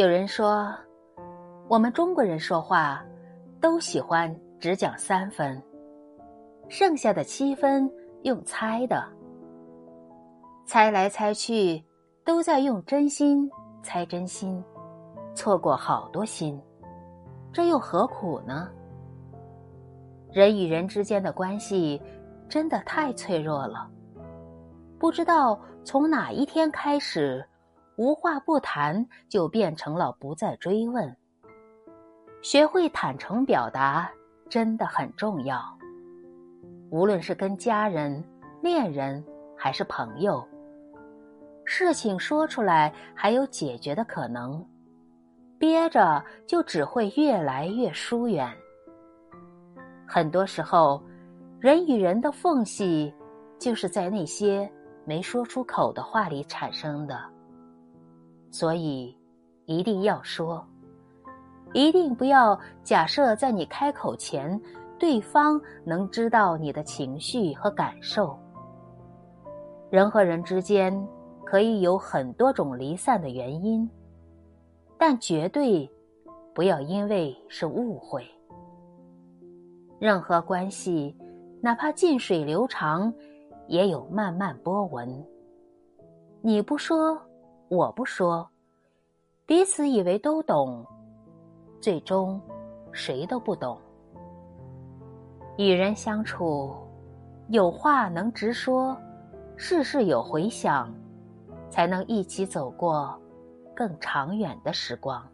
[0.00, 0.74] 有人说，
[1.68, 3.04] 我们中国人说话
[3.60, 5.62] 都喜欢只讲三分，
[6.70, 7.86] 剩下的七分
[8.22, 9.04] 用猜的，
[10.64, 11.84] 猜来猜去
[12.24, 13.46] 都在用真心
[13.82, 14.64] 猜真心，
[15.34, 16.58] 错过好多心，
[17.52, 18.70] 这又何苦呢？
[20.32, 22.00] 人与人之间的关系
[22.48, 23.86] 真的太脆弱了，
[24.98, 27.46] 不知道从哪一天开始。
[28.00, 31.14] 无话不谈就变成了不再追问。
[32.40, 34.10] 学会坦诚表达
[34.48, 35.62] 真的很重要。
[36.88, 38.24] 无论是跟家人、
[38.62, 39.22] 恋人
[39.54, 40.42] 还是朋友，
[41.66, 44.64] 事情说出来还有解决的可能，
[45.58, 48.50] 憋着就只会越来越疏远。
[50.08, 51.02] 很多时候，
[51.60, 53.12] 人与人的缝隙，
[53.58, 54.72] 就是在那些
[55.04, 57.20] 没说出口的话里产生的。
[58.50, 59.16] 所以，
[59.66, 60.64] 一定要说，
[61.72, 64.60] 一定不要假设在你开口前，
[64.98, 68.36] 对方能知道你的情绪和感受。
[69.88, 70.92] 人和人之间
[71.44, 73.88] 可以有很多种离散的原因，
[74.98, 75.88] 但绝对
[76.54, 78.24] 不要因为是误会。
[79.98, 81.16] 任何关系，
[81.60, 83.12] 哪怕近水流长，
[83.68, 85.24] 也有漫漫波纹。
[86.42, 87.20] 你不说。
[87.70, 88.50] 我不说，
[89.46, 90.84] 彼此以为都懂，
[91.80, 92.40] 最终
[92.90, 93.78] 谁都不懂。
[95.56, 96.74] 与人相处，
[97.46, 99.00] 有话能直说，
[99.54, 100.92] 事事有回响，
[101.68, 103.16] 才能一起走过
[103.72, 105.24] 更长远的时光。